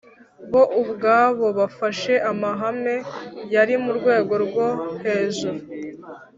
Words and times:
bo 0.51 0.63
ubwabo 0.81 1.45
bafashe 1.59 2.13
amahame 2.31 2.95
yari 3.53 3.75
mu 3.83 3.91
rwego 3.97 4.33
rwo 4.45 4.67
hejuru 5.03 5.59